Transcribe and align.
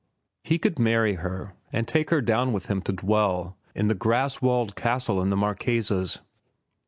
He 0.43 0.57
could 0.57 0.79
marry 0.79 1.13
her 1.17 1.53
and 1.71 1.87
take 1.87 2.09
her 2.09 2.21
down 2.21 2.53
with 2.53 2.65
him 2.65 2.81
to 2.81 2.91
dwell 2.91 3.55
in 3.75 3.85
the 3.87 3.93
grass 3.93 4.41
walled 4.41 4.75
castle 4.75 5.21
in 5.21 5.29
the 5.29 5.37
Marquesas. 5.37 6.21